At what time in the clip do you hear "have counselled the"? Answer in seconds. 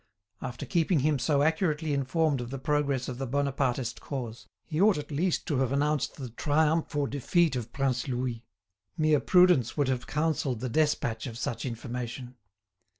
9.89-10.69